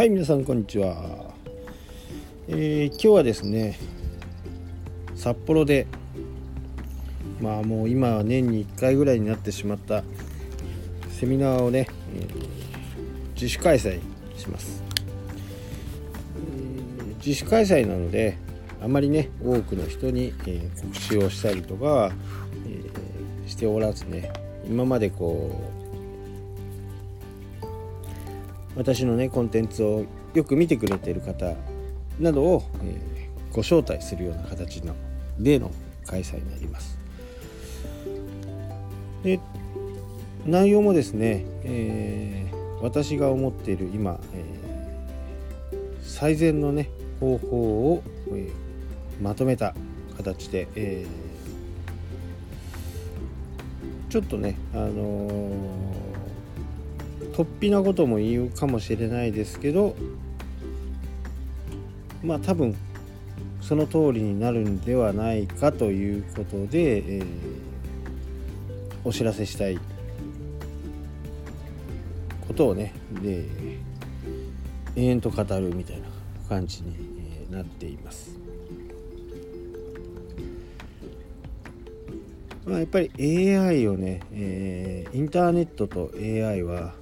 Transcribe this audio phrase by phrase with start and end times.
[0.00, 1.34] はい皆さんこんにちは、
[2.48, 3.78] えー、今日はですね
[5.14, 5.86] 札幌で
[7.38, 10.02] まあもう今は年に1回ぐらいになってしまった
[11.10, 11.86] セミナーをね、
[12.16, 14.00] えー、自主開催
[14.38, 14.82] します、
[16.34, 18.38] えー、自主開催なので
[18.82, 22.10] あまりね多くの人に、え、告知をしたりとか、
[22.66, 24.32] えしておらずね
[24.66, 25.79] 今までこう
[28.76, 31.54] 私のねコンテンツをよく見てくれている方
[32.18, 34.94] などを、えー、ご招待するような形の
[35.38, 35.70] での
[36.06, 36.98] 開催になります。
[39.22, 39.40] で
[40.46, 46.88] 内容もですね、えー、私が思っている今、えー、最善のね
[47.20, 49.74] 方法を、えー、まとめた
[50.16, 55.28] 形で、えー、ちょっとねあの
[57.32, 59.96] 突飛なことも言うかもしれないですけど
[62.22, 62.76] まあ多分
[63.60, 67.24] その通りになるんではないかということで、えー、
[69.04, 69.78] お知らせしたい
[72.46, 73.44] ことをねで
[74.96, 76.08] 延々と語るみたいな
[76.48, 78.30] 感じになっています。
[82.66, 86.94] まあ、やっぱり AI をね、えー、インターネットと AI は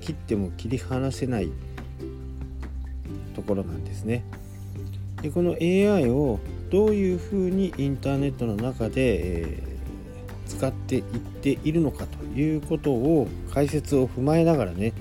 [0.00, 1.50] 切っても切り離せない
[3.34, 4.24] ところなんですね。
[5.22, 6.38] でこの AI を
[6.70, 14.92] どういうふうにインターネットの中で、えー、使っていっているのかということを解説を踏まえながらね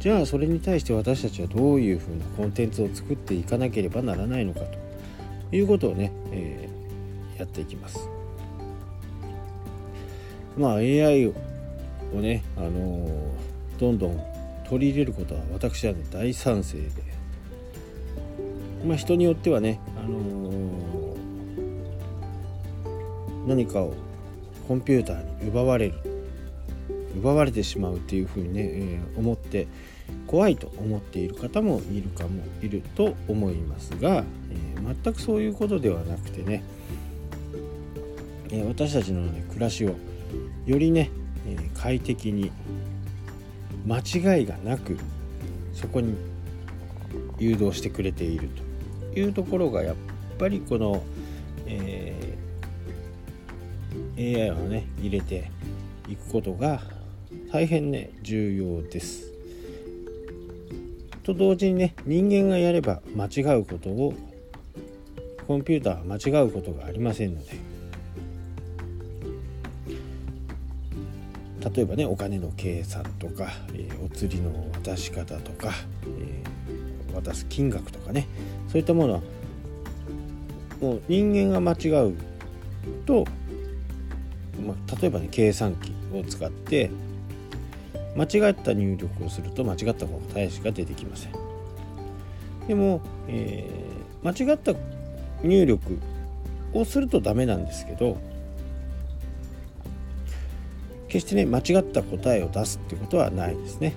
[0.00, 8.08] じゃあそれに対して私たちはどういうふうなコンテンツを作っていかなければならないのかということをね、えー、やっていきます。
[10.58, 11.32] まあ AI を
[12.14, 14.20] ね、あのーどんどん
[14.68, 16.90] 取り入れることは私は、ね、大賛成で、
[18.84, 23.94] まあ、人によってはね、あのー、何かを
[24.66, 25.94] コンピューターに奪われる
[27.16, 29.68] 奪われてしまうっていうふうにね、えー、思って
[30.26, 36.64] 怖いと思っている方もいるかもいると思いますが、えー、全くそういうことではなくてね、
[38.50, 39.94] え、私たちの、ね、暮らしを
[40.66, 41.10] よりね、
[41.46, 42.50] え快適に
[43.86, 44.96] 間違いがなく
[45.72, 46.16] そこに
[47.38, 48.48] 誘導してくれている
[49.12, 49.96] というところがやっ
[50.38, 51.02] ぱりこの、
[51.66, 55.50] えー、AI をね入れて
[56.08, 56.80] いくことが
[57.52, 59.32] 大変ね重要です。
[61.22, 64.14] と同時にね人間がやれば間違うことを
[65.46, 67.73] コンピューターは間違うことがありませんので
[71.64, 75.72] 例えばねお金の計算とか、えー、お釣りの渡し方とか、
[76.18, 78.26] えー、渡す金額とかね
[78.68, 79.20] そういったものは
[80.80, 82.16] もう人間が間違う
[83.06, 83.24] と、
[84.66, 86.90] まあ、例えばね計算機を使って
[88.14, 91.32] 間違った入力をすると間違った答えしか出てきません。
[92.68, 94.72] でも、えー、間違った
[95.42, 95.98] 入力
[96.72, 98.18] をするとダメなんですけど
[101.14, 103.94] 決してね間違った答えを出すっていうことはないですね。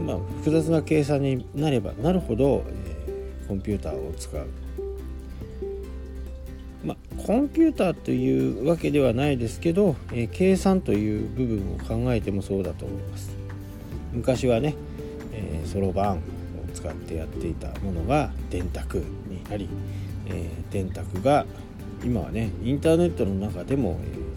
[0.00, 4.46] まあ、複雑な計算になればなるほど、えー、コンピューターを使う。
[6.84, 13.30] まあ、コンピューターというわけではないですけど、えー、計算という部分を考えてもそうだと思います。
[14.12, 14.76] 昔はね
[15.64, 16.20] そろばんを
[16.72, 19.68] 使ってやっていたものが電卓になり、
[20.28, 21.46] えー、電卓が
[22.04, 24.27] 今はねインターネットの中でも、え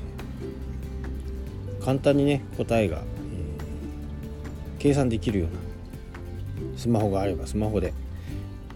[1.83, 3.03] 簡単にね答えが、えー、
[4.79, 7.93] 計算できるようなスマホがあればスマホで、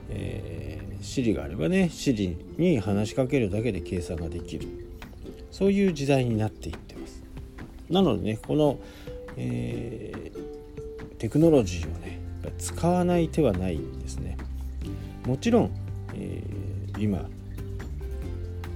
[0.09, 4.67] えー、Siri があればね Siri に話しかけるだけで計算ができる。
[5.51, 7.23] そういう時代になっていってます。
[7.89, 8.77] なのでねこの、
[9.37, 12.19] えー、テクノロジーをね
[12.57, 14.37] 使わない手はないんですね。
[15.25, 15.71] もちろん、
[16.13, 17.29] えー、今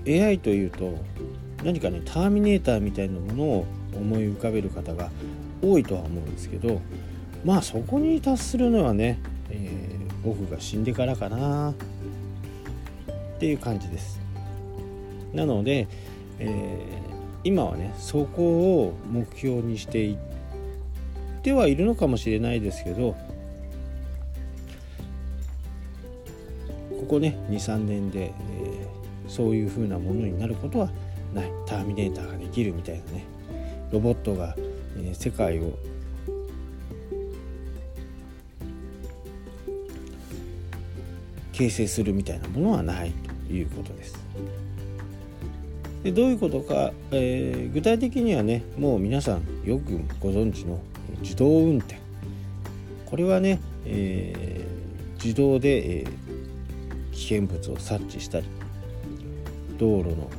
[0.07, 0.97] AI というと
[1.63, 3.65] 何かねターミネーターみたいなものを
[3.95, 5.09] 思い浮かべる方が
[5.61, 6.81] 多いとは思うんですけど
[7.43, 9.19] まあそこに達するのはね、
[9.49, 11.73] えー、僕が死んでからかな。
[13.39, 14.19] っていう感じです。
[15.33, 15.87] なので、
[16.39, 16.79] えー、
[17.45, 18.43] 今はねそこ
[18.83, 20.17] を目標にしていっ
[21.41, 23.15] てはいるのかもしれないですけど
[26.89, 30.89] ここね23年で、えー、そういう風なものになることは
[31.33, 31.51] ない。
[31.65, 33.23] ターミネーターができるみたいなね。
[33.91, 34.55] ロボットが、
[35.13, 35.77] 世界を
[41.53, 43.11] 形成するみたいなものはない
[43.47, 44.17] ということです。
[46.03, 50.79] でどういうことか、えー、具体的にはねもう皆さんよくご存知の
[51.21, 51.97] 自動運転
[53.05, 58.45] これはね、えー、自動で、えー、危険物を察知したり
[59.77, 60.29] 道路の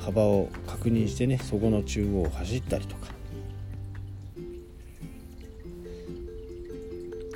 [0.00, 3.12] 幅を確認してねそこの中央を走ったりとか。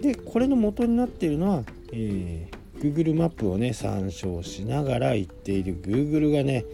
[0.00, 6.64] でこれの元になっているのは、えー、Google マップをね参照しながら行っている Google がね、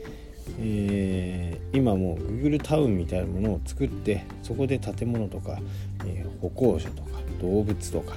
[0.59, 5.59] えー、今もう Google タウンみたいなものを作ってそこで建物とか、
[6.05, 8.17] えー、歩行者とか動物とか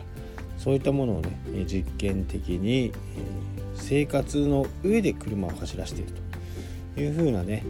[0.57, 2.91] そういったものをね実験的に、え
[3.75, 6.24] 生活の上で車を走らせていると。
[6.97, 7.63] いうふうなね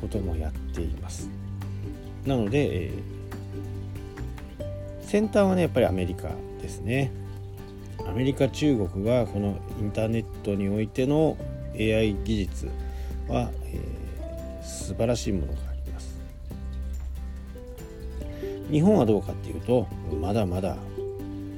[0.00, 1.28] こともやっています。
[2.26, 2.92] なので、え
[5.02, 6.30] 先端はねやっぱりアメリカ
[6.60, 7.12] ですね。
[8.06, 11.36] アメリカ中国はこのインターネットにおいての
[11.74, 12.66] AI 技術
[13.28, 16.18] は、えー、素晴らしいものがあります。
[18.70, 19.86] 日本はどうかっていうと
[20.20, 20.76] まだまだ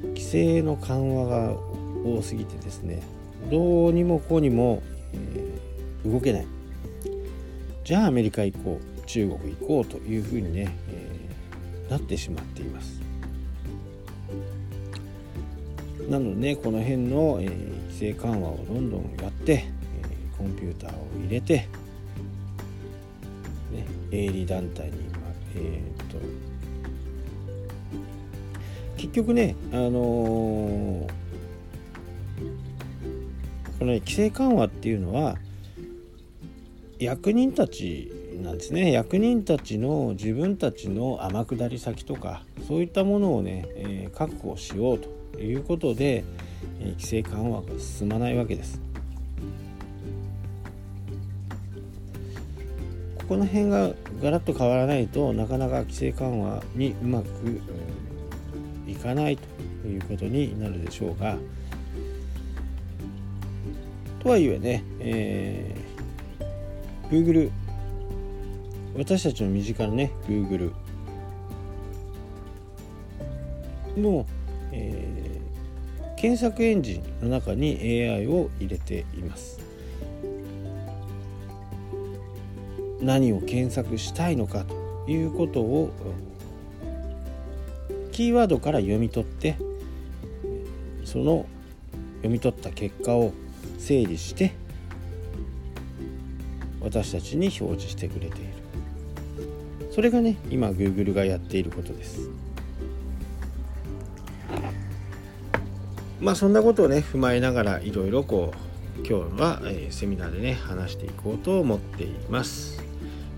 [0.08, 1.56] 規制の緩和が
[2.04, 3.02] 多すぎてですね
[3.50, 4.82] どうにもこうにも、
[5.12, 6.46] えー、動けない。
[7.84, 12.98] じゃあアメリカ行こう中国行こうというふうにね、えー、なってしまっています。
[16.08, 21.66] なのでこの辺の、えー、規制緩和をどんどんやって、えー、コンピューターを入れて、
[23.70, 24.92] ね、営利団体に、
[25.56, 26.18] えー、っと
[28.96, 31.06] 結局ねあのー、
[33.78, 35.36] この、規制緩和っていうのは
[36.98, 38.12] 役人たち
[38.42, 46.24] なんですね役人たちの自分たちの天下り先とかそういったものをね、えー、確保しようということで、
[46.80, 48.80] え規制緩和が進まないわけです。
[53.16, 53.90] ここの辺が
[54.22, 57.26] ガラッと変わらないとなかなか規制緩和にうまく
[58.86, 59.36] いかない
[59.82, 61.36] ということになるでしょうが
[64.24, 65.83] とはいえね、えー、
[67.14, 67.50] Google
[68.96, 70.72] 私たちの身近なね Google
[73.96, 74.26] の、
[74.72, 75.24] えー
[76.16, 79.60] 検索エンジンの中に AI を入れています。
[83.02, 85.92] 何を検索したいのかということを
[88.10, 89.56] キーワードから読み取って
[91.04, 91.44] その
[92.22, 93.34] 読み取った結果を
[93.78, 94.54] 整理して
[96.84, 98.52] 私たちに表示してくれている。
[99.90, 102.28] それがね今 Google がやっていることです。
[106.20, 112.82] まあそんなことをね踏まえながらいろいろこう今日は、えー、セミナーでね話していこうと思っています。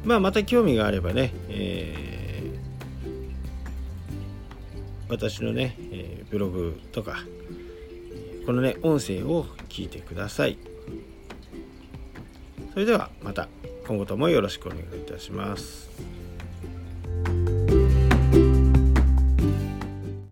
[0.04, 7.18] まあまた興味があればね、えー、私のね、えー、ブログとか
[8.44, 10.58] このね音声を聞いてください。
[12.76, 13.48] それではまた
[13.86, 15.88] 今後ともよろしくお願いいたします。